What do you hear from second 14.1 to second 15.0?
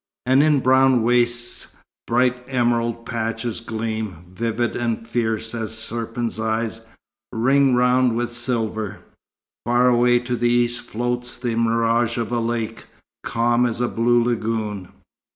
lagoon.